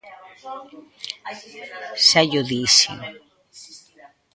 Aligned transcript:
Xa 2.07 2.21
llo 2.29 2.41
dixen. 2.51 2.99